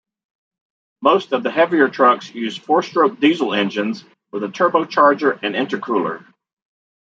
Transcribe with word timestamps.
Most 1.03 1.31
of 1.31 1.43
the 1.43 1.51
heavier 1.51 1.87
trucks 1.87 2.33
use 2.33 2.57
four-stroke 2.57 3.19
diesel 3.19 3.53
engines 3.53 4.03
with 4.31 4.43
a 4.43 4.47
turbocharger 4.47 5.37
and 5.43 5.53
intercooler. 5.53 6.25